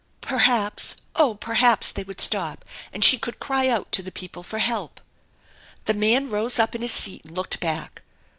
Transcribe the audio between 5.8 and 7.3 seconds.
The man rose up in his seat